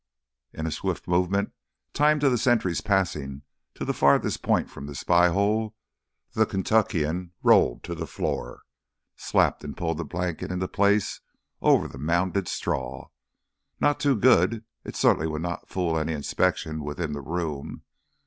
[0.51, 1.53] In a swift moment,
[1.93, 3.43] timed to the sentry's passing
[3.75, 5.75] to the farthest point from the spy hole,
[6.31, 8.63] the Kentuckian rolled to the floor,
[9.15, 11.21] slapped and pulled the blanket into place
[11.61, 13.09] over the mounded straw.
[13.79, 17.83] Not too good—it certainly would not fool any inspection within the room.